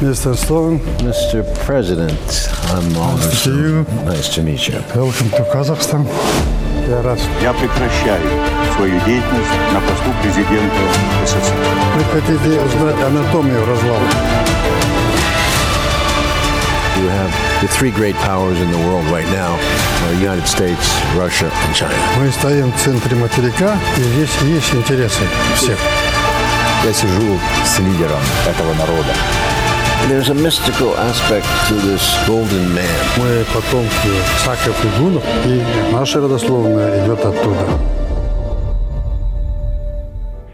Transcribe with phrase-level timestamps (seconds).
[0.00, 0.36] Mr.
[0.36, 1.42] Stone, Mr.
[1.64, 2.12] President,
[2.70, 3.82] I'm Oliver Nice to see you.
[4.04, 4.80] Nice to meet you.
[4.94, 6.06] welcome to Kazakhstan.
[6.88, 7.18] Я рад.
[7.42, 8.22] Я прекращаю
[8.76, 10.82] свою деятельность на посту президента
[11.24, 11.54] СССР.
[11.96, 14.08] Вы хотите узнать анатомию разлама?
[16.98, 19.56] You have the three great powers in the world right now
[20.04, 21.96] are United States, Russia, and China.
[22.18, 25.22] Мы стоим в центре материка, и здесь есть интересы
[25.54, 25.78] всех.
[26.84, 29.14] Я сижу с лидером этого народа.
[30.08, 32.86] There's a mystical aspect to this golden man.
[33.16, 34.10] Мы потомки
[34.44, 37.66] саков и гунов, и наша родословная идет оттуда.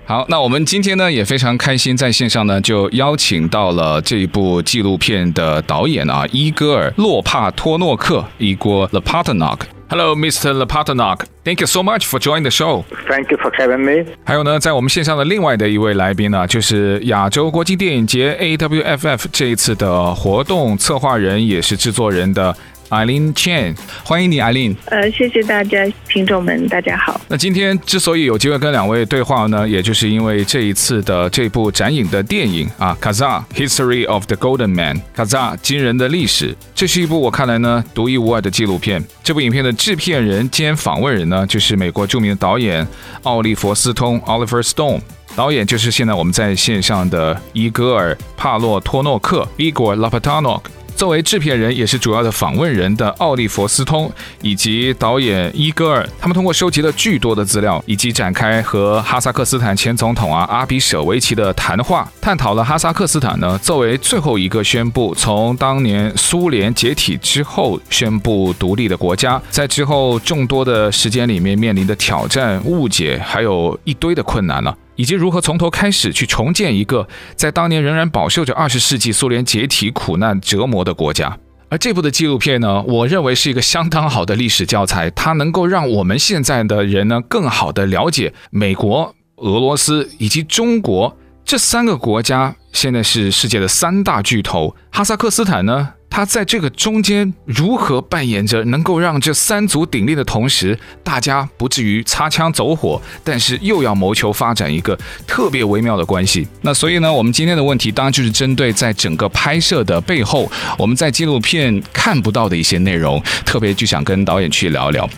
[0.05, 9.59] 好，那我们今天呢也非常开心，在线上呢就邀请到了这一部纪录片的导演啊，伊戈尔·洛帕托诺克 （Igor Lopatonok）。
[9.89, 10.53] Hello, Mr.
[10.55, 11.19] Lepatonok.
[11.44, 12.83] Thank you so much for joining the show.
[13.11, 14.11] Thank you for having me.
[14.25, 22.56] 还有呢，在我们线上的另外的一位来宾呢，就是亚洲国际电影节 AWFF 这一次的活动策划人，也是制作人的。
[22.92, 24.76] Eileen Chan，欢迎你，Eileen。
[24.84, 27.18] 呃，谢谢大家，听众们，大家好。
[27.26, 39.02] 那今天之所以有机会跟两位对话呢，也就是因为这一次的这部展映的电影啊，《Kazakh History of the Golden Man》，Kazakh 金人的历史，这是一部我看来呢独一无二的纪录片。
[39.24, 42.86] 这部影片的制片人兼访问人呢，就是美国著名的导演
[43.22, 45.00] 奥利弗斯通 （Oliver Stone）。
[45.34, 50.60] 导演就是现在我们在线上的伊戈尔·帕洛托诺克 （Igor Lopatonok）。
[51.02, 54.08] 作为制片人也是主要的访问人的奥利弗斯通
[54.40, 74.72] 以及导演伊戈尔，他们通过收集了巨多的资料，以及展开和哈萨克斯坦前总统啊阿比舍维奇的谈话，探讨了哈萨克斯坦呢作为最后一个宣布从当年苏联解体之后宣布独立的国家，在之后众多的时间里面面临的挑战、误解，还有一堆的困难了。
[74.97, 81.38] 以及如何从头开始去重建一个在当年仍然饱受着二十世纪苏联解体苦难折磨的国家，
[81.69, 104.97] 而这部的纪录片呢，我认为是一个相当好的历史教材，它能够让我们现在的人呢更好的了解美国、俄罗斯以及中国这三个国家现在是世界的三大巨头，哈萨克斯坦呢，他在这个中间如何扮演着能够让这三足鼎立的同时，大家不至于擦枪走火，但是又要谋求发展一个
[105.27, 106.47] 特别微妙的关系。
[106.61, 115.09] 那所以呢，我们今天的问题当然就是针对在整个拍摄的背后，我们在纪录片看不到的一些内容，特别就想跟导演去聊聊。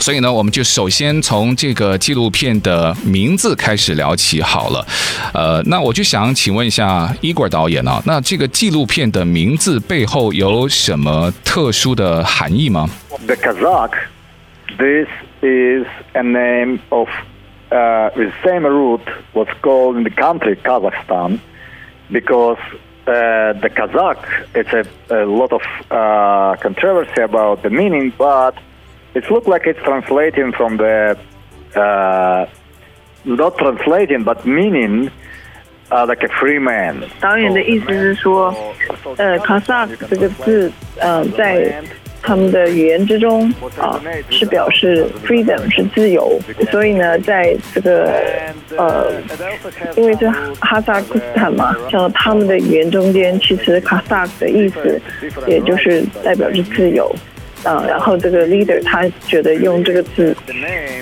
[0.00, 4.86] 所以呢，我们就首先从这个纪录片的名字开始聊起好了。
[5.34, 12.88] 呃，那我就想请问一下伊戈尔导演啊，那这个纪录片的名字背后有什么特殊的含义吗？
[13.26, 13.94] The Kazakh,
[14.78, 15.08] this
[15.42, 17.08] is a name of,
[17.70, 21.40] uh, with same root was called in the country Kazakhstan,
[22.12, 22.58] because,
[23.06, 24.18] uh, the Kazakh,
[24.54, 28.54] it's a, a lot of, uh, controversy about the meaning, but
[29.14, 31.16] It looks like it's translating from the,
[31.74, 32.46] uh,
[33.24, 35.10] not translating, but meaning,
[35.90, 37.02] uh, like a free man.
[37.18, 38.54] 导演的意思是说，
[39.16, 41.74] 呃，Kazakh 这个字，呃，在
[42.22, 43.50] 他们的语言之中
[43.80, 46.38] 啊，是表示 freedom 是自由。
[46.70, 48.12] 所以呢，在这个
[48.76, 49.10] 呃，
[49.96, 55.00] 因为这哈萨克斯坦嘛，像他们的语言中间，其实 Kazakh 的意思，
[55.46, 57.10] 也就是代表着自由。
[57.64, 60.36] 啊、呃，然后这个 leader 他觉得用这个字，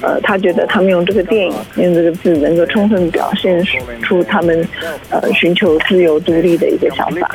[0.03, 3.63] 呃，他觉得他们用这个电影用这个字能够充分表现
[4.03, 4.67] 出他们
[5.11, 7.31] 呃寻求自由独立的一个想法。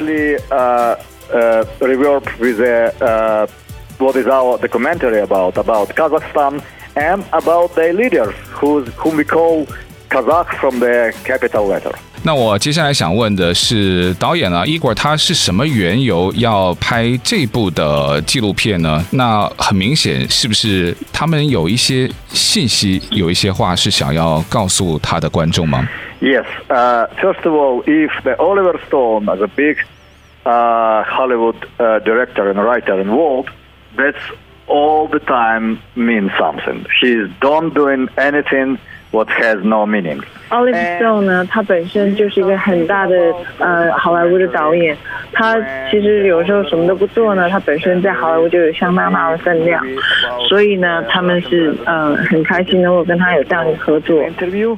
[0.50, 0.98] 呃
[1.31, 3.48] 呃，reverb with the
[4.00, 6.59] what is our the commentary about about Kazakhstan
[6.95, 9.65] and about the leaders who whom we call
[10.09, 11.94] Kazakh from the capital letter.
[12.24, 19.03] 那我接下来想问的是，导演啊，伊戈尔他是什么缘由要拍这部的纪录片呢？
[19.12, 25.88] 那很明显，是不是他们有一些信息，有一些话是想要告诉他的观众吗？
[26.19, 29.77] Yes, uh, first of all, if the Oliver Stone as a big
[30.44, 33.50] uh, Hollywood uh, director and writer involved,
[33.98, 34.21] that's
[34.68, 36.86] all the time mean something.
[37.00, 38.77] She's don't doing anything
[39.15, 40.21] what has no meaning.
[40.50, 43.15] Olive Stone 呢，他本身就是一个很大的
[43.57, 44.98] 呃好莱坞的导演，
[45.31, 45.57] 他
[45.89, 49.81] 其实有时候什么都不做呢，他本身在好莱坞就有相当大的分量，
[50.50, 54.21] 所以呢，他们是呃很开心能够跟他有这样的合作。
[54.24, 54.77] Interview,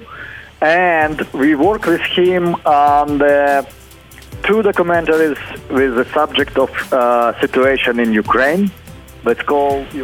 [0.59, 3.65] and we work with him on the
[4.43, 5.37] two documentaries
[5.69, 8.69] with the subject of uh, situation in Ukraine.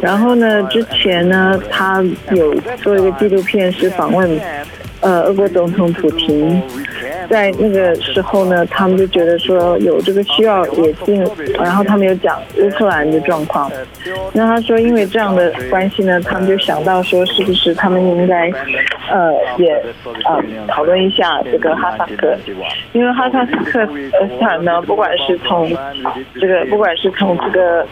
[0.01, 2.53] 然后呢，之前呢，他有
[2.83, 4.39] 做一个纪录片，是访问。
[5.01, 6.61] 呃，俄国总统普廷
[7.29, 11.23] 在那个时候呢，他们就觉得说有这个需要也进，
[11.59, 13.71] 然后他们有讲乌克兰的状况。
[14.33, 18.49] 那他说，因为这样的关系呢，他们就想到说，是不是他们应该
[19.11, 19.73] 呃也
[20.23, 22.35] 呃讨论一下这个哈萨克，
[22.93, 25.69] 因为哈萨克斯坦呢，不管是从
[26.39, 27.85] 这个不管是从这个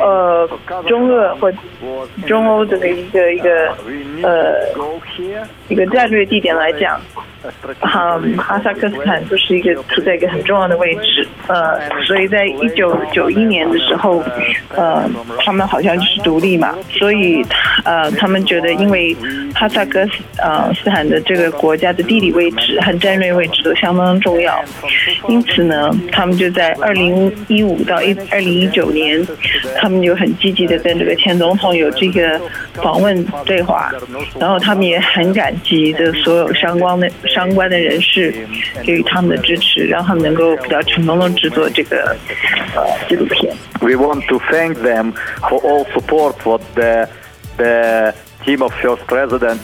[0.00, 0.48] 呃
[0.86, 1.50] 中俄或
[2.26, 3.68] 中欧这个一个一个
[4.22, 4.54] 呃
[5.68, 6.47] 一个战略地点。
[6.56, 7.00] 来讲，
[7.80, 14.22] 哈哈萨克斯坦就是一个处在一个很重要的位置，呃，所以在一九九一年的时候，
[14.74, 15.08] 呃，
[15.44, 17.44] 他们好像就是独立嘛，所以
[17.84, 19.16] 呃，他们觉得因为
[19.54, 24.62] 哈萨克斯呃斯坦的这个国家的地理位置和战略位置都相当重要，
[25.28, 29.26] 因此呢，他们就在二零一五到一二零一九年，
[29.76, 32.40] 他们就很积极的跟这个前总统有这个
[32.74, 33.92] 访问对话，
[34.38, 36.37] 然后他们也很感激的所。
[36.53, 38.33] 相关的相关的人士
[38.83, 42.15] 给予他们的支持，让他们能够比较成功的制作这个
[42.75, 43.55] 呃纪录片。
[43.81, 47.07] We want to thank them for all support what the
[47.57, 48.13] the
[48.45, 49.59] team of First President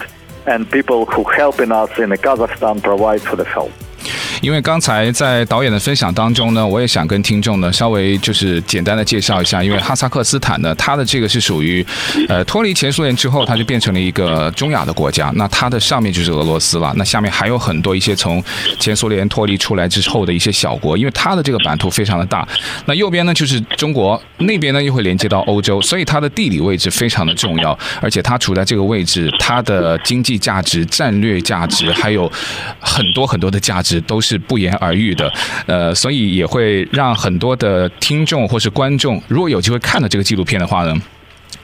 [0.46, 3.70] and people who helping us in Kazakhstan provide for the film.
[4.41, 11.85] 因为刚才在导演的分享当中呢，我也想跟听众呢稍微就是简单的介绍一下，因为哈萨克斯坦呢，它的这个是属于，
[12.27, 15.31] 呃，脱离前苏联之后，它就变成了一个中亚的国家。
[15.35, 18.43] 那它的上面就是俄罗斯了，那下面还有很多一些从
[18.79, 22.47] 前苏联脱离出来之后的一些小国，因为它的这个版图非常的大。
[22.85, 32.31] 那右边呢就是中国，那边呢又会连接到欧洲，所以它的地理位置非常的重要，而且它处在这个位置，它的经济价值、战略价值，还有
[32.79, 34.34] 很多很多的价值都是。
[34.35, 35.31] 是不言而喻的，
[35.65, 40.93] 呃，所以也会让很多的听众或是观众，如果有机会看了这个纪录片的话呢，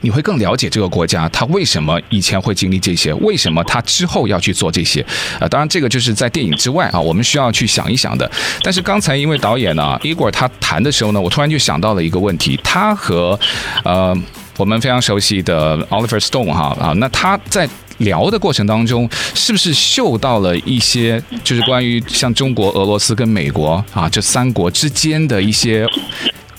[0.00, 5.04] 你会更了解这个国家，他为什么以前会经历这些，为什么他之后要去做这些，
[5.38, 8.30] 呃，当然这个就是在电影之外啊，我们需要去想一想的。
[8.62, 13.38] 但是刚才因为导演呢，Igor 他谈的时候呢，我突然就想到了一个问题，他和
[13.84, 14.16] 呃
[14.56, 17.68] 我们非常熟悉的 Oliver Stone 哈啊，那他在。
[17.98, 25.86] 聊的过程当中，是不是嗅到了一些，就是关于像中国、俄罗斯跟美国啊这三国之间的一些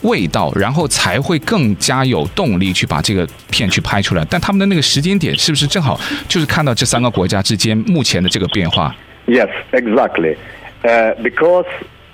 [0.01, 4.25] 味道，然后才会更加有动力去把这个片去拍出来？
[4.29, 8.95] 但他们的那个时间点是不是正好就是看到这三个国家之间目前的这个变化
[9.27, 10.35] ？Yes, exactly.
[10.83, 11.65] Uh, because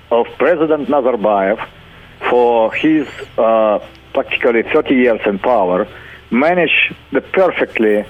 [0.09, 1.57] of President Nazarbayev,
[2.29, 3.07] for his
[3.37, 3.79] uh,
[4.13, 5.87] practically 30 years in power,
[6.29, 8.05] managed the perfectly.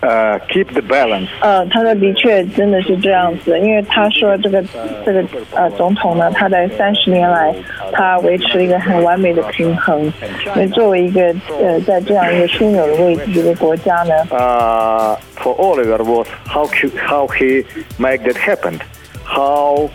[0.00, 1.28] 呃、uh,，keep the balance。
[1.40, 4.60] 呃，他说的确真的是这样子，因为他说这个
[5.06, 5.24] 这个
[5.54, 7.54] 呃总统呢，他在三十年来，
[7.92, 10.12] 他维持了一个很完美的平衡。
[10.56, 11.32] 因为作为一个
[11.62, 17.64] 呃在这样一个枢纽的位置的一个国家呢，呃、uh,，for Oliver was how he, how he
[17.96, 18.80] make that happen,
[19.24, 19.88] how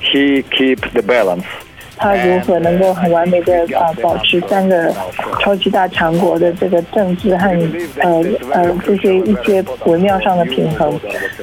[0.00, 1.46] he keep the balance.
[2.03, 4.93] 他如何能够很完美的啊保持三个
[5.39, 7.47] 超级大强国的这个政治和
[8.01, 10.99] 呃呃这些一些微妙上的平衡，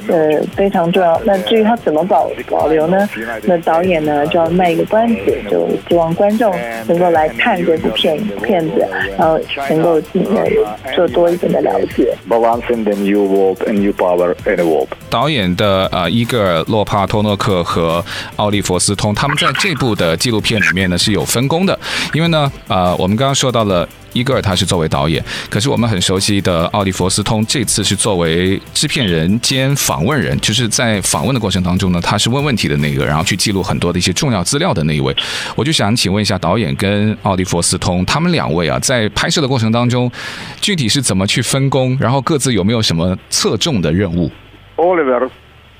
[0.07, 1.19] 呃非常重要。
[1.25, 3.09] 那至于他怎么保保留呢？
[3.45, 6.53] 那导演呢就要卖一个关子，就希望观众
[6.87, 8.87] 能够来看这部片片子，
[9.17, 12.15] 然后能够进呃做多一点的了解。
[12.29, 14.89] Balancing the new world and new power in the world。
[15.09, 20.50] 导演的呃伊戈尔·洛帕托诺克和奥利弗斯通，他们在这部的纪录片。
[20.51, 21.77] 片里面呢是有分工的，
[22.13, 35.15] 因为呢，呃，我们刚刚说到了伊戈尔他是作为导演，可是我们很熟悉的奥利弗斯通这次是作为制片人兼访问人，就是在访问的过程当中呢，他是问问题的那个，然后去记录很多的一些重要资料的那一位。
[35.55, 40.11] 我就想请问一下导演跟奥利弗斯通他们两位啊，在拍摄的过程当中，
[40.59, 44.29] 具体是怎么去分工，然后各自有没有什么侧重的任务
[44.75, 45.29] ？Oliver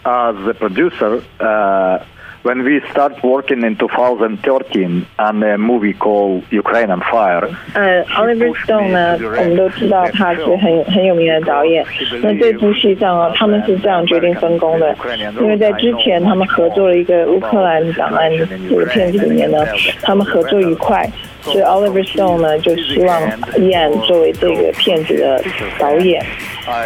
[0.03, 1.99] as the producer, uh
[2.43, 11.85] When we start working in 2013 on a movie called Ukraine on Fire，呃，Oliver Stone 呢，我们都知道他是很很有名的导演。
[12.23, 14.95] 那这部戏上啊，他们是这样决定分工的，
[15.39, 18.31] 因为在之前他们合作了一个乌克兰档案
[18.67, 19.63] 这个片子里面呢，
[20.01, 21.07] 他们合作愉快。
[21.43, 23.19] 所以 Oliver Stone 呢就希望
[23.57, 25.43] Ian 作为这个片子的
[25.79, 26.23] 导演，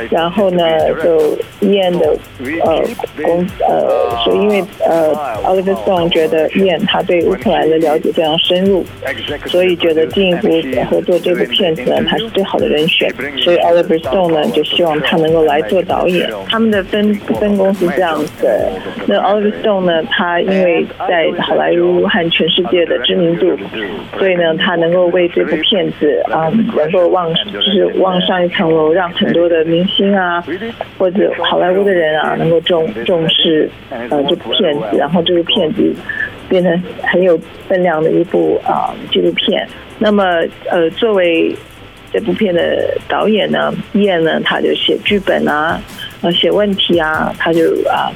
[0.09, 0.63] 然后呢
[1.03, 2.17] 就 Ian 的
[2.63, 2.83] 呃
[3.23, 5.13] 公呃，所以因为呃
[5.43, 8.83] Oliver Stone 觉得 Ian 他对乌克兰的了解非常深入，
[9.45, 10.49] 所以觉得进一步
[10.89, 16.29] 合作这部片子呢，他是最好的人选，所以 Oliver Stone 呢就希望他能够来做导演。
[16.47, 18.47] 他们的分分公司这样子，
[19.05, 23.55] 那 Oliver Stone 呢，他因为在好莱坞和全世界的知名度，
[24.17, 24.43] 所以呢。
[24.57, 30.43] 他能够为这部片子啊、能够往就是往上一层楼，让很多的明星啊，
[30.97, 35.93] 或者好莱坞的人啊，能够重重视呃这部片子，然后这个片子
[36.49, 39.67] 变成很有分量的一部啊纪录片。
[39.99, 40.23] 那么
[40.69, 41.55] 呃，作为
[42.11, 45.79] 这部片的导演呢，燕呢，他就写剧本啊，
[46.21, 48.11] 呃，写问题啊，他就啊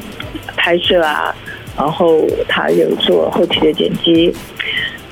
[0.58, 1.36] 拍摄啊，
[1.78, 4.34] 然后他有做后期的剪辑。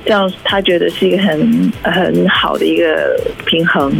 [0.04, 3.92] 这样他觉得是一个很很好的一个平衡，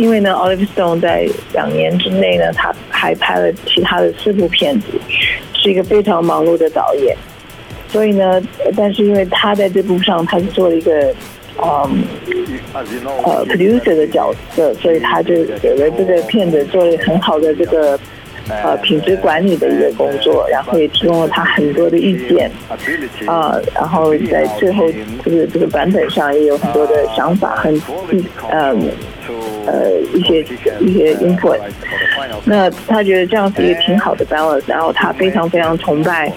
[0.00, 4.86] 因为呢，Oliver Stone 在两年之内呢，他还拍了其他的四部片子，
[5.52, 7.14] 是一个非常忙碌的导演。
[7.88, 8.42] 所以呢，
[8.74, 11.14] 但是因为他在这部上他是做了一个
[11.62, 12.02] 嗯
[12.72, 17.98] 呃 producer 的角色，所以他就给了这个片子做了很好的这个。
[18.48, 22.50] 呃，品质管理的一个工作，然后也提供了他很多的意见，
[23.26, 24.90] 啊、呃，然后在最后
[25.22, 27.72] 这个这个版本上也有很多的想法，很
[28.50, 28.90] 嗯
[29.70, 30.40] 呃一些
[30.80, 31.58] 一些 input。
[32.44, 36.28] 那他觉得这样是一个挺好的 balance，然后他非常非常崇拜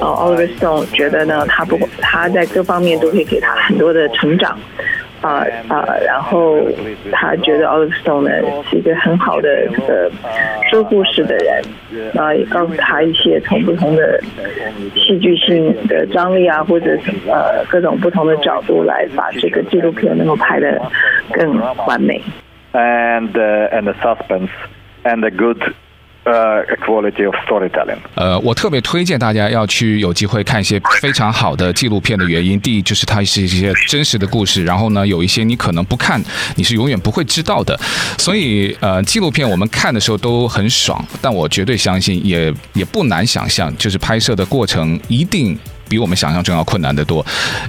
[0.00, 4.58] 呃、Oliver Stone，觉得呢他不他在各方面都可以给他很多的成长。
[5.20, 5.84] 啊啊！
[6.06, 6.60] 然后
[7.10, 8.30] 他觉得 Oliver Stone 呢
[8.70, 10.08] 是一个很好的这个
[10.70, 11.60] 说故事的人，
[12.16, 14.22] 啊，也告诉他一些从不同的
[14.94, 20.80] 戏剧性的张力啊，或者呃各种不同的角度来把这个纪录片能够拍得
[21.32, 22.22] 更完美。
[22.72, 24.50] And and the suspense
[25.04, 25.74] and the good.
[26.26, 27.96] Uh, quality of storytelling.
[28.14, 36.22] 呃，我特别推荐大家要去有机会看一些非常好的纪录片的原因，第一就是它是一些真实的故事，然后呢，有一些你可能不看
[36.56, 37.74] 你是永远不会知道的，
[38.18, 45.58] 所以呃，纪录片我们看的时候都很爽，但我绝对相信也也不难想象，就是拍摄的过程一定。
[45.88, 47.24] 比我们想象中要困难得多，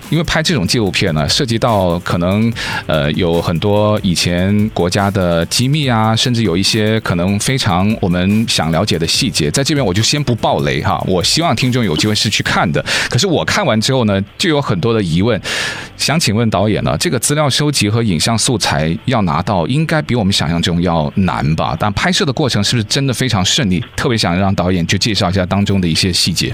[0.10, 2.52] 因为拍这种纪录片呢，涉及到可能
[2.86, 11.04] 呃有很多以前国家的机密啊，甚至有一些可能非常我们想了解的细节，在这边我就先不爆雷哈。
[11.08, 15.40] 我希望听众有机会是去看的，可是我看完之后呢，就有很多的疑问，
[15.98, 21.76] 想请问导演呢，这个资料收集和影像素材要拿到，应该比我们想象中要难吧？
[21.80, 23.84] 但拍摄的过程是不是真的非常顺利？
[23.96, 26.54] 特别想让导演去介绍一下当中的一些细节。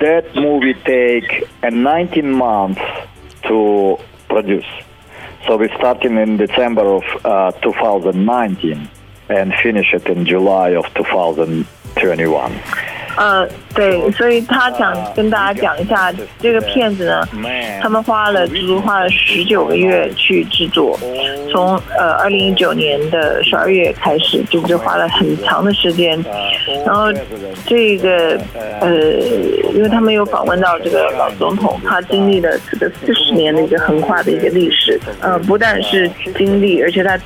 [0.00, 2.80] That movie take a 19 months
[3.42, 4.64] to produce.
[5.46, 8.88] So we started in December of uh, 2019
[9.28, 12.52] and finish it in July of 2021.
[13.20, 16.10] 呃，对，所以他想跟大家讲一下
[16.40, 17.28] 这个片子呢，
[17.82, 20.98] 他们花了足足花了十九个月去制作，
[21.52, 26.18] 从呃二零一九年的十二月开始，就就花了很长的时间。
[26.86, 27.12] 然后
[27.66, 28.40] 这个
[28.80, 28.90] 呃，
[29.74, 37.18] 因为他们有访问到这个老总统，他经历了这个四十年的一个横跨的一个历史，呃，不但是经历，而且他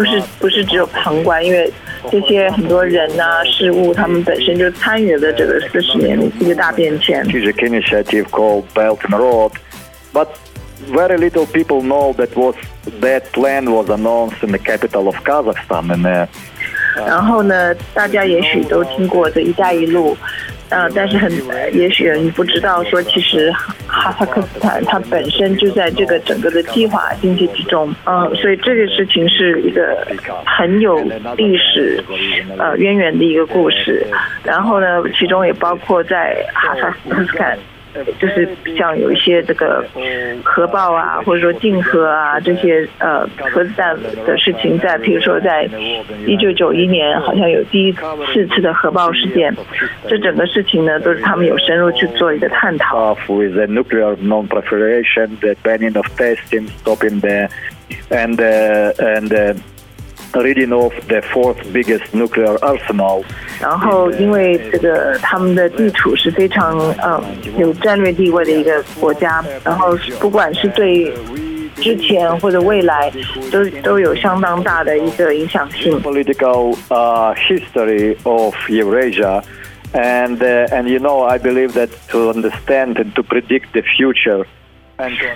[0.00, 1.70] 不是不是只有旁观，因为。
[2.10, 7.22] 这些很多人啊、事物，他们本身就参与了这个四十年的一个大变迁。
[7.26, 9.52] initiative called Belt and Road,
[10.10, 10.28] but
[10.90, 12.54] very little people know that was
[13.02, 15.92] that plan was announced in the capital of Kazakhstan.
[15.92, 16.28] And,
[17.06, 20.16] 然后呢，大家也许都听过这一带一路。
[20.70, 21.30] 呃，但是很，
[21.74, 23.52] 也许你不知道说，其实
[23.86, 30.06] 哈萨克斯坦它本身就在这个整个的计划经济之中，嗯、呃，所以这个事情是一个
[30.46, 30.98] 很有
[31.36, 32.02] 历史
[32.56, 34.06] 呃渊源的一个故事，
[34.44, 37.58] 然后呢，其中也包括在哈萨克斯坦。
[38.20, 39.84] 就是像有一些这个
[40.44, 45.68] 核爆啊，或者说禁核啊这些呃核子弹的事情在，在比如说在
[46.26, 49.54] 一九九一年，好像有第一次次的核爆事件，
[50.08, 53.16] 这整个事情呢，都是他们有深入去做一个探讨。
[60.32, 63.24] Reading of the fourth biggest nuclear arsenal。
[63.60, 67.22] 然后，因为这个他们的地处是非常嗯
[67.58, 71.12] 有战略地位的一个国家，然后不管是对
[71.76, 73.12] 之前或者未来，
[73.52, 76.00] 都都有相当大的一个影响性。
[76.00, 79.42] Political uh history of Eurasia,
[79.92, 84.46] and and you know I believe that to understand and to predict the future.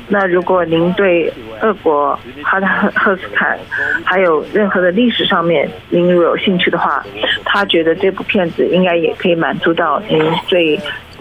[0.08, 3.58] 那如果您对俄国哈萨克斯坦
[4.04, 7.04] 还有任何的历史上面您如果有兴趣的话，
[7.44, 10.78] 他觉得这部片子应该也可以满足到您对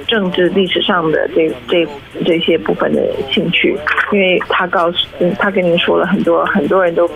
[0.08, 1.88] 政治历史上的这这
[2.26, 3.78] 这些部分的兴趣，
[4.12, 5.08] 因为他告诉
[5.40, 7.10] 他跟您说了很多很多人都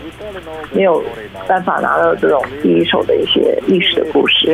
[0.72, 1.04] 没有
[1.48, 4.48] 办法拿到这种第一手的一些历史的故事。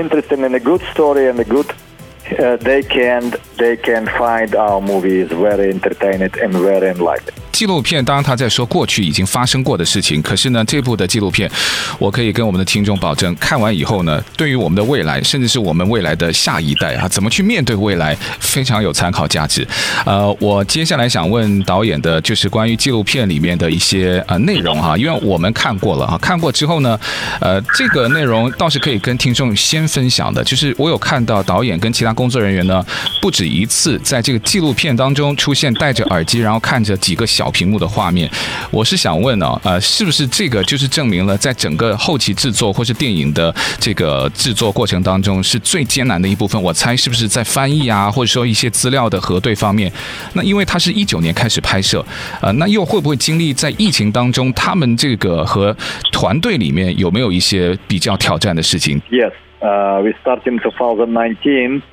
[2.29, 7.33] They can they can find our movies very entertaining and very enlightening.
[7.51, 11.49] 纪录片，当然他在说过去已经发生过的事情，可是呢，这部的纪录片，
[11.99, 19.65] 我可以跟我们的听众保证，看完以后呢，对于我们的未来，甚至是我们未来的下一代啊，怎么去面对未来，非常有参考价值。
[20.03, 26.99] 呃，我接下来想问导演的，就是关于纪录片里面的一些呃内容哈，因为我们看过了哈，看过之后呢，
[27.39, 32.86] 呃，这个内容倒是可以跟听众先分享的，就是我有看到导演跟其他工作人员呢，
[33.22, 37.53] 不止一次在这个纪录片当中出现戴着耳机，然后看着几个小。
[37.53, 38.27] 屏幕的画面，
[38.72, 46.60] 我是想问呢，呃，是不是这个就是证明了，在整个后期制作或是电影的这个制作过程当中，是最艰难的一部分？
[46.60, 49.91] 我猜是不是在翻译啊，或者说一些资料的核对方面？
[50.34, 52.03] 那因为他是一九年开始拍摄，
[52.41, 55.77] 呃，那又会不会经历在疫情当中，他们这个和
[56.12, 61.84] 团队里面有没有一些比较挑战的事情？Yes, uh, we start in 2019.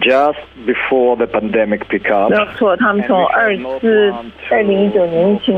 [0.00, 4.12] Just before the pandemic pick up，没有错，他们从二四
[4.50, 5.56] 二零一九年疫情，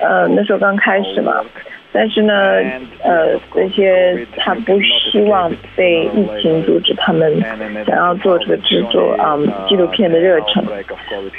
[0.00, 1.44] 呃，那时候刚开始嘛。
[1.94, 2.32] 但是呢，
[3.02, 7.38] 呃，那些他不希望被疫情阻止他们
[7.86, 10.64] 想要做这个制作啊、嗯、纪录片的热忱。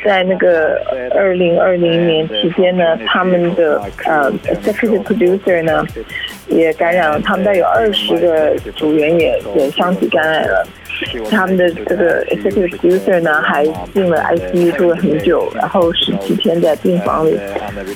[0.06, 0.80] 在那个
[1.16, 5.84] 二零二零年期间呢，他们的呃 executive producer 呢
[6.53, 10.67] 也感染了，他们大概有二十个组员也也相继感染了。
[11.31, 17.39] 他们的这个 executive producer 呢，还进了 ICU 住了很久，然后十七天在病房里，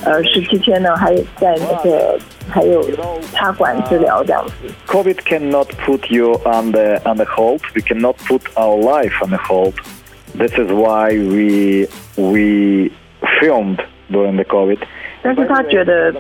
[0.05, 2.17] 呃，十七天呢还在那个
[2.49, 2.89] 还有
[3.33, 4.53] 插管治疗这样子。
[4.87, 7.61] COVID cannot put you on the on the hold.
[7.75, 9.75] We cannot put our life on the hold.
[10.39, 12.93] This is why we we
[13.41, 13.79] filmed
[14.13, 14.79] during the COVID.
[15.23, 16.15] 但是他觉得。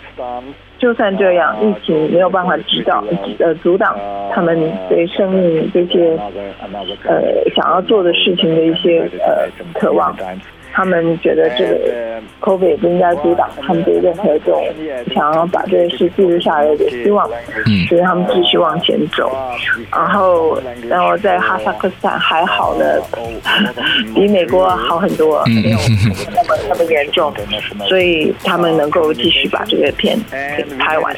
[0.79, 3.03] 就算这样，疫情没有办法指导
[3.39, 3.97] 呃阻挡
[4.31, 6.17] 他们对生命这些
[7.03, 7.21] 呃
[7.55, 10.15] 想要做的事情的一些呃渴望。
[10.77, 14.63] 他们觉得这个 COVID 也不应该阻挡他们对任何这种
[15.11, 17.27] 想要把这件事记录下来的希望，
[17.89, 19.35] 所以他们继续往前走。
[19.91, 22.85] 然后，然后在哈萨克斯坦还好呢，
[24.13, 25.79] 比美国好很多，没有
[26.35, 27.33] 那么那么严重，
[27.87, 30.15] 所以他们能够继续把这个片
[30.55, 31.15] 给拍完。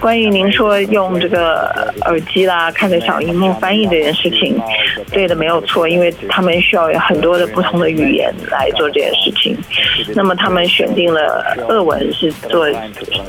[0.00, 4.60] 关于您说用这个耳机啦，看着小荧幕翻译这件事情，
[5.10, 8.01] 对的，没有错，因为他们需要有很多的不同的语。
[8.02, 9.56] 语言来做这件事情，
[10.14, 12.64] 那么他们选定了俄文是做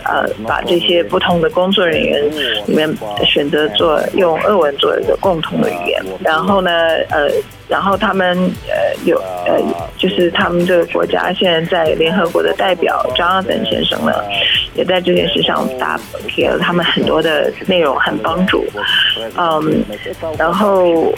[0.04, 2.30] 呃，把这些不同的工作人员
[2.66, 2.92] 里面
[3.26, 6.72] 选择做用俄文做一个共同的语言，然后呢，
[7.10, 7.30] 呃。
[7.70, 9.58] 然后他们呃有呃
[9.98, 14.14] 就是他们这个国家现在在联合国的代表 Jonathan 先生呢，
[14.76, 16.00] 也在这件事上打
[16.36, 18.66] 给了他们很多的内容和帮助，
[19.38, 19.84] 嗯，
[20.38, 21.12] 然后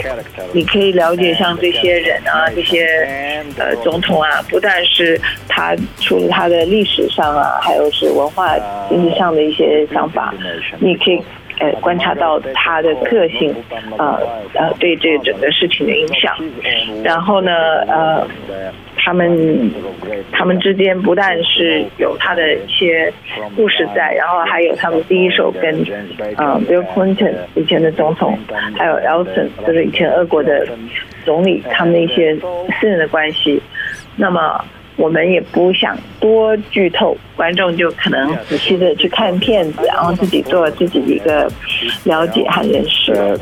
[0.53, 8.55] 你可以了解像这些人啊，这些呃总统啊，不但是他除了他的历史上啊，还有是文化
[8.89, 10.33] 经济上的一些想法，
[10.79, 11.21] 你可以。
[11.57, 13.55] 呃，观察到他的个性，
[13.97, 14.19] 呃
[14.55, 16.35] 呃，对这整个事情的影响。
[17.01, 17.49] 然后呢，
[17.87, 18.27] 呃，
[19.05, 19.71] 他们
[20.31, 23.13] 他们之间不但是有他的一些
[23.55, 25.71] 故事在，然后还有他们第一手跟
[26.37, 28.35] 呃 Bill Clinton 以前的总统，
[28.75, 30.67] 还有 Elson 就是以前俄国的
[31.23, 32.35] 总理，他们的一些
[32.79, 33.61] 私人的关系。
[34.15, 34.65] 那么。
[34.97, 41.51] 我们也不想多剧透，观众就可能仔细的去看片子，然后自己做自己一个
[42.05, 43.11] 了解和认识。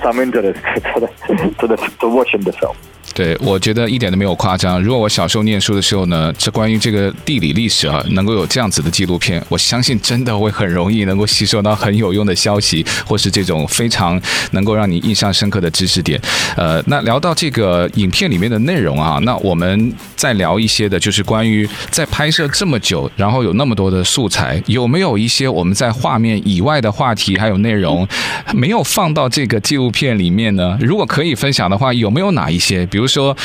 [3.13, 4.81] 对，我觉得一点都没有夸张。
[4.81, 14.19] 如果我小时候念书的时候呢，这关于这个地理历史啊，能够有这样子的纪录片，我相信真的会很容易能够吸收到很有用的消息，或是这种非常
[14.53, 16.19] 能够让你印象深刻的知识点。
[16.57, 28.07] 呃，那聊到这个影片里面的内容啊，那我们再聊一些的，就是关于在拍摄这么久，然后有那么多的素材，有没有一些我们在画面以外的话题还有内容
[28.55, 30.75] 没有放到这个纪录片里面呢？
[30.81, 32.83] 如果可以分享的话，有没有哪一些？
[32.87, 33.02] 比如。
[33.02, 33.36] 比如说，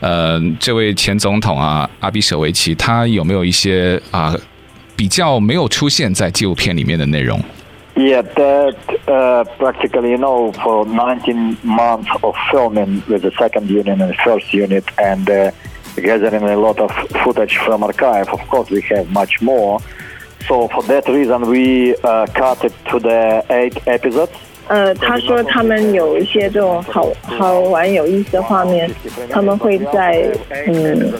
[0.00, 4.34] 呃，这位前总统啊，阿比舍维奇，他有没有一些啊
[4.96, 7.40] 比较没有出现在纪录片里面的内容？
[7.96, 8.74] Yeah, that
[9.06, 14.14] uh, practically, you know, for 19 months of filming with the second unit and the
[14.24, 15.52] first unit, and uh,
[15.96, 16.90] gathering a lot of
[17.22, 18.28] footage from archive.
[18.32, 19.80] Of course, we have much more.
[20.48, 24.32] So for that reason, we uh, cut it to the eight episodes.
[24.69, 28.89] 呃，他说他们有一些这种好好玩有意思的画面，
[29.29, 30.23] 他们会在
[30.67, 31.11] 嗯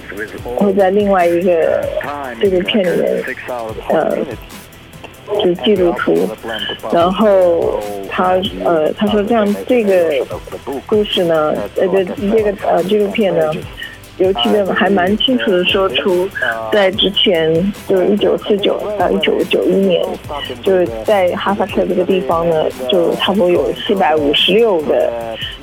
[0.56, 1.84] 会在另外一个
[2.40, 3.24] 这个片里面
[3.90, 4.16] 呃
[5.44, 6.30] 就记录图，
[6.94, 10.26] 然后他呃他说这样这个
[10.86, 13.52] 故事呢呃这这个呃纪录片呢。
[14.20, 16.28] 尤其的还蛮清楚的说出，
[16.72, 20.06] 在之前就是一九四九到一九九一年，
[20.62, 25.10] 就是在哈萨克这个地方呢，就差不多有七百五十六个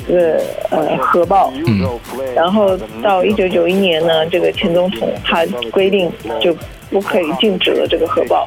[0.08, 1.86] 这个呃核爆，嗯，
[2.34, 6.56] 然后到一九九一年呢，这个前总统他规定就
[6.90, 8.46] 不可以禁止了这个核爆，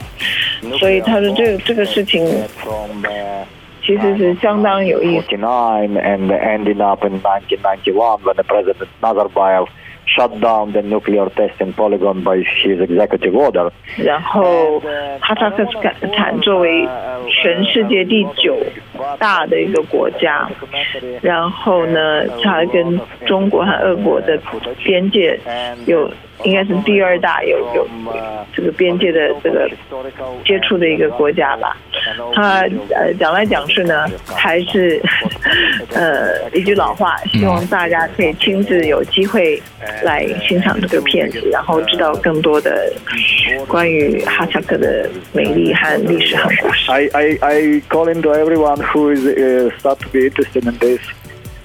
[0.80, 2.26] 所以他说这这个事情
[3.86, 5.26] 其实是相当有意思。
[10.16, 13.72] Shut down the nuclear testing polygon by his executive order。
[13.98, 14.80] 然后，
[15.20, 16.88] 哈萨克斯坦作为
[17.30, 18.58] 全世界第九
[19.18, 20.50] 大的一个国家，
[21.22, 24.40] 然后呢，它跟中国和俄国的
[24.84, 25.40] 边界
[25.86, 26.10] 有。
[26.46, 27.86] 应该是第二大有有
[28.54, 29.70] 这个边界的这个
[30.46, 31.76] 接触的一个国家吧。
[32.34, 32.62] 他
[32.96, 35.02] 呃讲来讲去呢，还是
[35.94, 39.62] 呃一句老话，希望大家可以亲自有机会
[40.04, 42.92] 来欣赏这个片子，然后知道更多的
[43.68, 46.92] 关于哈萨克的美丽和历史和故事。
[46.92, 51.00] I I I call into everyone who is uh, start to be interested in this.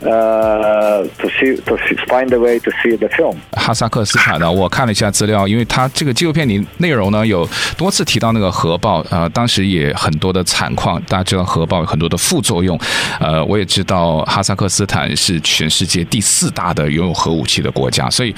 [0.05, 3.37] 呃，to see to find a way to see the film。
[3.53, 11.01] 哈萨克斯坦呢，我看了一下资料，因为他这个纪录片里内容呢有多次提到那个核爆，呃，当时也很多的惨况。
[11.09, 12.79] 大家知道核爆有很多的副作用，
[13.19, 18.35] 呃，我也知道哈萨克斯坦是全世界第四大的拥有核武器的国家，所以。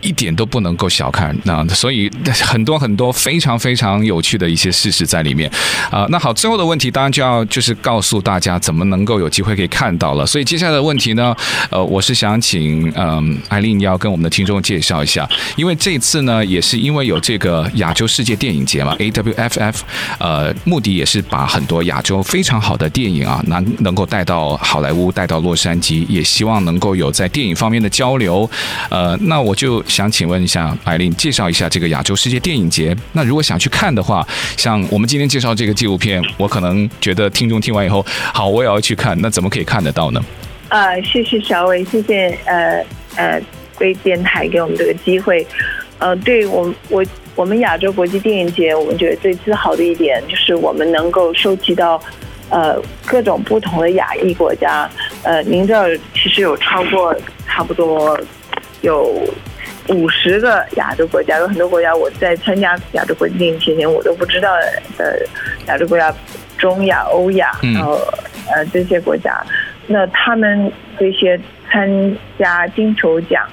[0.00, 2.08] 一点都不能够小看，那所以
[2.46, 5.50] 很多很多非常非常有趣的一些事实在里面
[5.90, 10.24] 啊、那好，最后的问题当然就要就是告诉大家怎么能够有机会可以看到了。
[10.24, 11.34] 所以接下来的问题呢，
[11.70, 19.74] 呃，我是想请嗯艾琳要跟我们的听众介绍一下，因为这次呢也是因为有这个亚洲世界电影节嘛，AWFF，
[20.18, 28.48] 呃，目的也是把很多亚洲非常好的电影啊能能够带到好莱坞，带到洛杉矶，也希望能够有在电影方面的交流。
[28.90, 29.78] 呃，那我就。
[29.86, 32.96] 想请问一下艾琳，介绍一下这个亚洲世界电影节。
[33.12, 39.18] 那如果想去看的话，像我们今天介绍这个纪录片，我可能觉得听众听完以后，好，我也要去看。
[39.20, 40.20] 那怎么可以看得到呢？
[40.68, 42.84] 啊、呃，谢谢小伟，谢谢呃
[43.16, 43.40] 呃
[43.76, 45.46] 贵电台给我们这个机会。
[45.98, 47.04] 呃，对我我
[47.34, 52.00] 我们亚洲国际电影节，我们觉得最自豪的一点就是我们能够收集到
[52.50, 54.88] 呃各种不同的亚裔国家。
[55.22, 57.14] 呃，您这儿，其实有超过
[57.46, 58.18] 差不多
[58.82, 59.20] 有。
[59.90, 64.50] 五十个亚洲国家，有很多国家我在参加亚洲国际电影节前我都不知道
[64.98, 65.26] 的
[65.66, 66.14] 亚洲国家，
[66.58, 67.98] 中亚、欧亚，然后
[68.52, 69.42] 呃这些国家，
[69.88, 73.48] 那他们这些参加金球奖，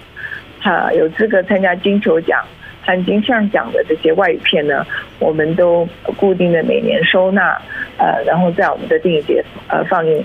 [0.61, 2.45] 哈有资格参加金球奖
[2.81, 4.85] 含金像奖的这些外语片呢，
[5.17, 7.59] 我们都固定的每年收纳，
[7.97, 10.23] 呃，然后在我们的电影节呃放映。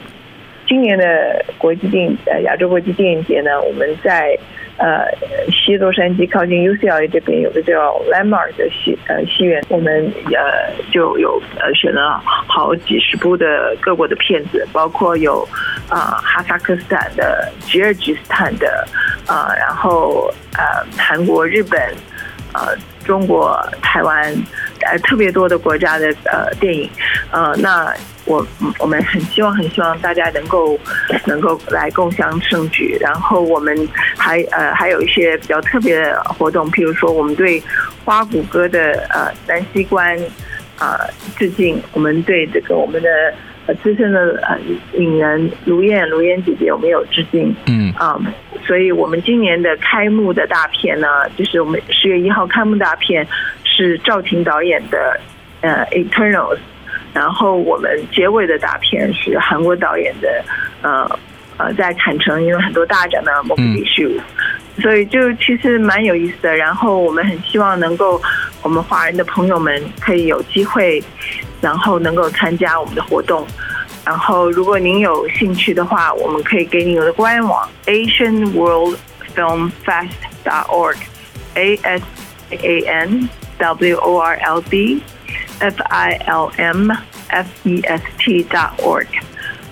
[0.67, 4.39] 今年的国际电影呃亚洲国际电影节呢，我们在。
[4.81, 5.05] 呃，
[5.53, 15.47] 西洛杉矶靠近 UCLA 这边有个叫 Lamar 的戏呃戏院，我们呃就有呃选了好几十部的各国的片子，包括有
[15.91, 18.87] 啊、哈萨克斯坦的、吉尔吉斯坦的
[19.27, 21.79] 啊、呃，然后呃韩国、日本、
[22.55, 24.35] 呃中国、台湾
[24.87, 26.89] 呃特别多的国家的呃电影，
[27.31, 27.95] 呃那。
[28.31, 28.47] 我
[28.79, 30.79] 我们很希望很希望大家能够
[31.27, 33.77] 能够来共享盛举，然后我们
[34.17, 37.61] 还呃还有一些比较特别的活动，譬如说我们对
[38.05, 40.17] 花谷歌的呃南西关
[40.79, 43.09] 啊、呃、致敬，我们对这个我们的
[43.67, 44.57] 呃资深的呃
[44.95, 48.33] 影人卢燕卢燕姐姐我们有致敬，嗯啊、呃，
[48.65, 53.27] 所以我们今年的开幕的大片呢，就是我们十月一号开幕大片
[53.65, 55.19] 是赵婷导演的
[55.63, 56.59] 呃 Eternals。
[57.13, 60.45] 然后我们结尾的大片是韩国导演的，
[60.83, 61.19] 呃
[61.57, 64.23] 呃，在坎城，因为很多大奖的《莫比乌斯》，
[64.83, 66.57] 所以就其实蛮有意思的。
[66.57, 68.21] 然后我们很希望能够，
[68.63, 71.03] 我们华人的朋友们可以有机会，
[71.61, 73.47] 然后能够参加我们的活动。
[74.07, 78.97] 然后如果您有兴趣的话，我们可以给您的官网 Asian World
[79.37, 82.03] Film Fest dot org，A S
[82.51, 85.03] A N W O R L D。
[85.61, 86.91] F i l m
[87.29, 89.07] f e s t dot org，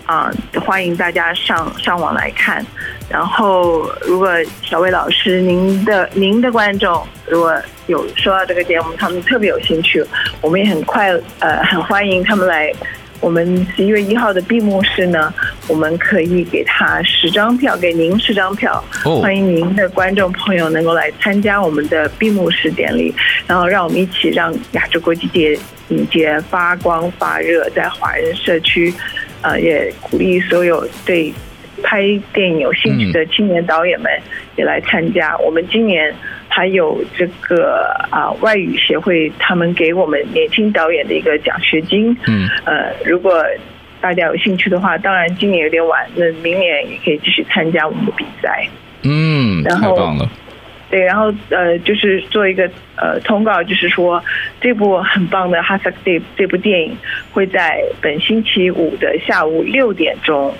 [0.07, 0.31] 啊，
[0.65, 2.65] 欢迎大家上上网来看。
[3.11, 4.31] 然后，如果
[4.63, 7.55] 小魏老师您的您的观众如果
[7.87, 10.05] 有收到这个节目，他们特别有兴趣，
[10.41, 12.73] 我们也很快呃很欢迎他们来。
[13.21, 15.35] 我们十一月一号的闭幕式呢，
[15.69, 18.83] 我们可以给他十张票，给您十张票。
[19.05, 19.23] Oh.
[19.23, 23.15] 欢迎您的观众朋友能够来参加我们的闭幕式典礼，
[23.47, 25.57] 然后让我们一起让亚洲国际电
[25.89, 28.93] 影节发光发热，在华人社区，
[29.43, 31.33] 呃，也鼓励所有对
[31.83, 32.03] 拍
[32.33, 34.11] 电影有兴趣的青年导演们
[34.57, 35.37] 也来参加。
[35.39, 36.15] 我们今年。
[36.51, 42.17] 还有这个啊，外语协会他们给我们年轻导演的一个奖学金。
[42.27, 43.45] 嗯，呃，如果
[44.01, 48.67] 大家有兴趣的话，当然今年有点晚，那明年也可以继续参加我们的比赛。
[49.03, 50.31] 嗯，然后，太棒了。
[50.91, 54.23] 对，然后呃，就是做一个呃通告，就是说
[54.61, 56.97] 这部很棒的哈萨克这这部电影
[57.31, 60.55] 会在本星期五的下午六点钟，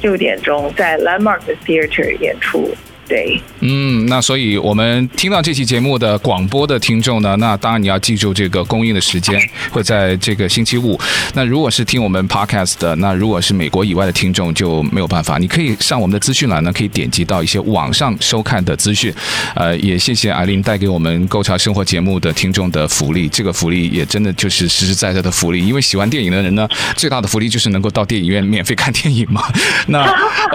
[0.00, 2.72] 六点钟在 Landmark Theatre 演出。
[3.08, 9.38] 对，嗯，那所以我们听到这期节目的广播的听众呢，那当然你要记住这个公映的时间
[9.70, 10.98] 会在这个星期五。
[11.34, 19.12] 那如果是听我们 podcast 的，那如果是美国以外的听众就没有办法，你可以上我们的资讯栏呢，可以点击到一些网上收看的资讯。
[19.54, 29.42] 呃，也谢谢艾琳带给我们《购潮生活》节目的听众的福利，这个福利也真的就是实实在在的福利，因为喜欢电影的人呢，最大的福利就是能够到电影院免费看电影嘛。
[29.88, 30.02] 那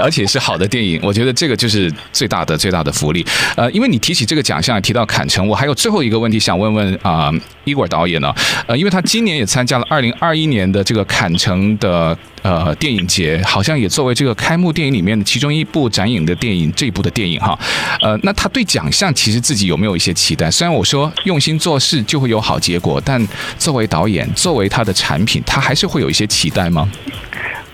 [0.02, 2.58] 而且是好的电影，我觉得这个就是最大的。
[2.58, 3.24] 最大的福利，
[3.56, 7.32] 呃，因为你提起这个奖项，提到坎城，我还有最后一个问题想问问啊，
[7.66, 8.34] 伊果导演呢，
[8.66, 17.58] 呃，因为他今年也参加了二零二一年的这个坎城的呃电影节，好像也作为这个开幕电影里面的其中一部展映的电影，这一部的电影哈，
[18.02, 20.50] 呃，那他对奖项其实自己有没有一些期待？
[20.50, 23.26] 虽然我说用心做事就会有好结果，但
[23.60, 26.90] 作为导演，作为他的产品，他还是会有一些期待吗？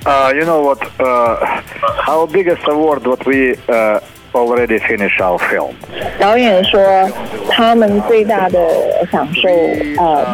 [0.04, 0.80] 呃，You know what？
[0.98, 1.38] 呃
[2.06, 4.04] ，Our biggest award what we 呃。
[6.19, 6.82] 导演说，
[7.50, 8.60] 他们最大的
[9.12, 9.48] 享受，
[10.04, 10.26] 呃，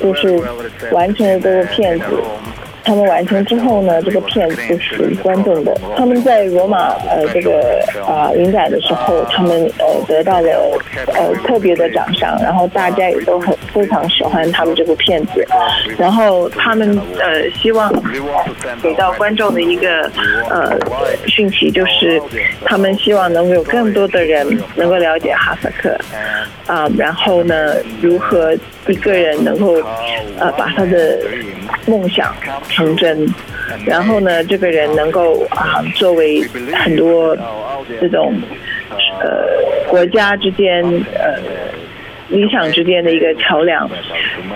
[0.00, 0.42] 就是
[0.90, 2.04] 完成了这个片子。
[2.84, 5.72] 他们完成之后呢，这个片子是属于观众的。
[5.96, 10.48] 他们在罗马呃这个啊、呃、影展的时候，他们呃得到了
[11.14, 15.46] 呃特别的奖赏，然后大家也都很非常喜欢他们这部片子。
[15.98, 17.92] 然后他们呃希望
[18.82, 20.10] 给到观众的一个
[20.50, 20.76] 呃
[21.26, 22.20] 讯息就是，
[22.64, 25.96] 他们希望能够有更多的人能够了解哈萨克
[26.66, 28.54] 啊、然后呢，如何
[28.86, 29.74] 一个人能够
[30.38, 31.18] 呃把他的
[31.86, 32.34] 梦想
[32.74, 33.26] 成真，
[33.86, 36.42] 然后呢，这个人能够啊，作为
[36.74, 37.36] 很多
[38.00, 38.34] 这种
[39.20, 40.82] 呃国家之间
[41.14, 41.71] 呃。
[42.32, 43.88] 理想之间的一个桥梁，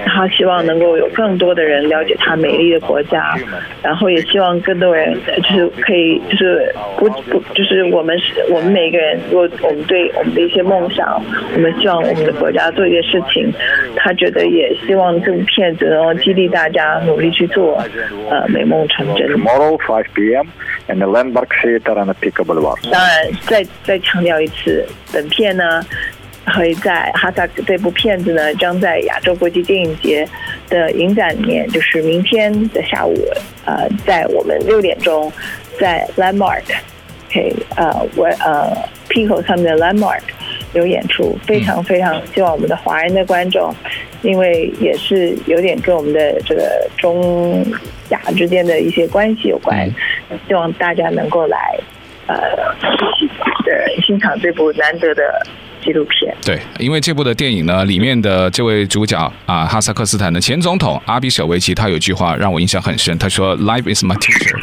[0.06, 3.36] 他希望能够有更多的人了解他美丽的国家，
[3.82, 11.22] 然后也希望更多人就是可以就是不不就是我们是我们每个人，如果我们对我们的一些梦想，
[11.54, 13.52] 我们希望我们的国家做一些事情，
[13.94, 17.76] 他觉得也希望这部片子能够激励大家努力去做，
[18.30, 19.28] 呃，美梦成真。
[19.28, 20.46] Tomorrow 5 p.m.
[20.88, 22.78] in the Landmark Theatre on the Pico Boulevard。
[22.90, 25.84] 当然，再再强调一次，本片呢。
[26.54, 30.26] 会在哈萨克这部片子呢，将在亚洲国际电影节
[30.68, 33.14] 的影展里面，就是明天的下午，
[33.64, 35.30] 呃，在我们六点钟，
[35.78, 38.70] 在 Landmark，OK，呃，我呃
[39.08, 40.20] Pico 上面的 Landmark
[40.72, 43.74] 有演出，非常非常希望我们的华人的观众，
[44.22, 47.66] 因为也是有点跟我们的这个中
[48.10, 49.90] 亚之间的一些关系有关，
[50.46, 51.76] 希望大家能够来，
[52.28, 52.36] 呃，
[53.64, 55.44] 的欣赏这部难得的。
[55.86, 64.58] 纪录片对，因为这部的电影呢，里面的这位主角啊，哈萨克斯坦的前总统阿比舍维奇，他有句话让我印象很深，他说：“Life is my teacher，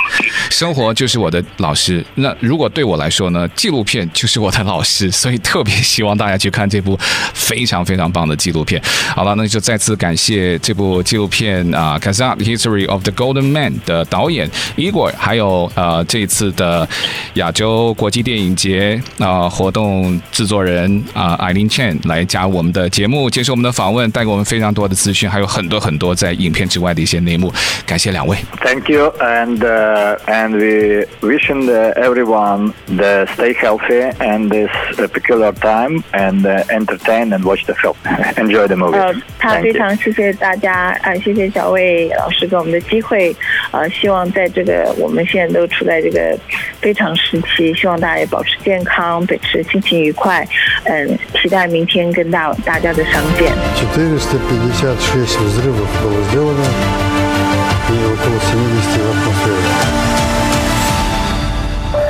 [0.52, 6.98] 生活就是我的老师。”那如果对我来说呢，纪录片就是我的老师，所以特别希望大家去看这部
[7.34, 8.82] 非常非常棒的纪录片。
[9.16, 16.88] 好了，那就再次感谢这部纪录片啊，《Kazakh History of the Golden Man》的导演 Igor，还有呃这一次的
[17.36, 21.04] 亚洲国际电影节啊活动制作人。
[21.14, 27.54] 啊，艾琳 Chan 来加我们的节目，接受我们的访问，带给我们非常多的资讯，还有很多很多在影片之外的一些内幕。
[27.86, 28.36] 感谢两位。
[28.62, 36.46] Thank you, and uh, and we wishing everyone the stay healthy and this particular time and
[36.46, 37.96] uh, entertain and watch the film,
[38.38, 38.98] enjoy the movie.
[38.98, 43.36] 呃，他非常谢谢大家，啊，谢谢小魏老师给我们的机会。
[43.72, 46.36] 呃，希望在这个我们现在都处在这个
[46.82, 50.44] 非常时期，希望大家也保持健康，保持心情愉快。
[50.86, 51.03] 嗯。
[51.41, 53.53] 期待明天跟大大家的相见。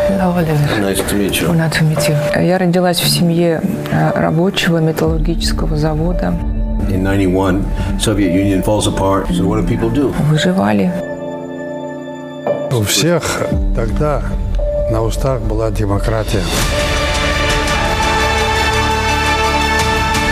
[0.09, 0.81] Hello, Oliver.
[0.81, 1.53] Nice to meet you.
[1.53, 2.17] Nice to meet you.
[2.43, 3.61] Я родилась в семье
[3.93, 6.35] э, рабочего металлургического завода.
[6.89, 7.65] In 91,
[8.01, 9.29] Soviet Union falls apart.
[9.29, 10.13] So what do people do?
[10.31, 10.91] Выживали.
[12.73, 14.23] У всех тогда
[14.91, 16.43] на устах была демократия.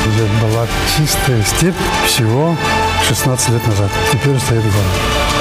[0.06, 2.58] Здесь была чистая степь всего
[3.08, 3.90] 16 лет назад.
[4.12, 5.32] Теперь стоит город.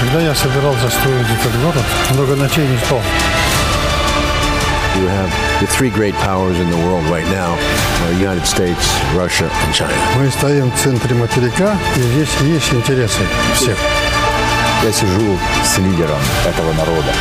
[0.00, 3.00] Когда я собирался строить этот город, много ночей не спал.
[4.96, 7.56] You have the three great powers in the world right now
[8.04, 9.94] are United States, Russia, and China.
[10.16, 13.20] Мы стоим в центре материка, и здесь есть интересы
[13.54, 13.76] всех.
[14.82, 17.12] Я сижу с лидером этого народа.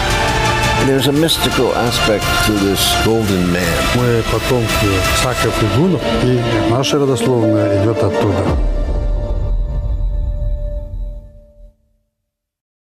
[0.86, 3.76] There's a mystical aspect to this golden man.
[3.96, 4.88] Мы потомки
[5.22, 8.44] саков и гунов, и наша родословная идет оттуда.